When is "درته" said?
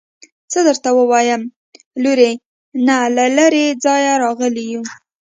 0.67-0.89